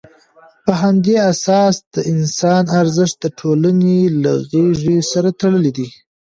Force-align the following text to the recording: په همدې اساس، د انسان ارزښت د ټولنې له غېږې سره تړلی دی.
په 0.65 0.71
همدې 0.81 1.15
اساس، 1.31 1.75
د 1.95 1.97
انسان 2.13 2.63
ارزښت 2.79 3.15
د 3.21 3.25
ټولنې 3.39 3.99
له 4.23 4.31
غېږې 4.49 4.97
سره 5.11 5.29
تړلی 5.41 5.71
دی. 5.77 5.89